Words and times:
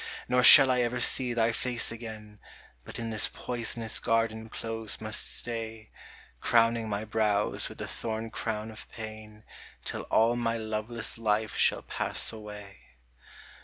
6] 0.21 0.23
Nor 0.29 0.41
shall 0.43 0.71
I 0.71 0.81
ever 0.81 0.99
see 0.99 1.31
thy 1.31 1.51
face 1.51 1.91
again, 1.91 2.39
But 2.83 2.97
in 2.97 3.11
this 3.11 3.29
poisonous 3.31 3.99
garden 3.99 4.49
close 4.49 4.99
must 4.99 5.35
stay, 5.37 5.91
Crowning 6.39 6.89
my 6.89 7.05
brows 7.05 7.69
with 7.69 7.77
the 7.77 7.87
thorn 7.87 8.31
crown 8.31 8.71
of 8.71 8.89
pain, 8.89 9.43
^1U 9.85 10.07
alLmyLlqvele 10.09 10.97
ss 11.01 11.19
life 11.19 11.55
shall 11.55 11.83
pass 11.83 12.31
awag. 12.31 12.77